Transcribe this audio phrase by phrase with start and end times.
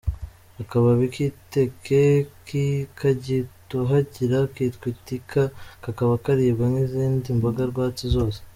[0.61, 2.03] Akababi k’iteke
[2.97, 5.41] kagitohagira kitwa itika,
[5.83, 8.39] kakaba karibwa nk’izindi mboga rwatsi zose.